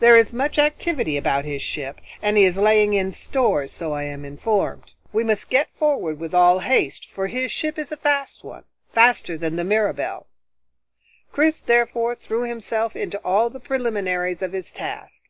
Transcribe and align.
There 0.00 0.16
is 0.16 0.34
much 0.34 0.58
activity 0.58 1.16
about 1.16 1.44
his 1.44 1.62
ship, 1.62 2.00
and 2.20 2.36
he 2.36 2.42
is 2.42 2.58
laying 2.58 2.92
in 2.92 3.12
stores, 3.12 3.70
so 3.72 3.92
I 3.92 4.02
am 4.02 4.24
informed. 4.24 4.94
We 5.12 5.22
must 5.22 5.48
get 5.48 5.70
forward 5.76 6.18
with 6.18 6.34
all 6.34 6.58
haste, 6.58 7.08
for 7.08 7.28
his 7.28 7.52
ship 7.52 7.78
is 7.78 7.92
a 7.92 7.96
fast 7.96 8.42
one 8.42 8.64
faster 8.90 9.38
than 9.38 9.54
the 9.54 9.62
Mirabelle." 9.62 10.26
Chris 11.30 11.60
therefore 11.60 12.16
threw 12.16 12.42
himself 12.42 12.96
into 12.96 13.20
all 13.24 13.48
the 13.48 13.60
preliminaries 13.60 14.42
of 14.42 14.52
his 14.52 14.72
task. 14.72 15.22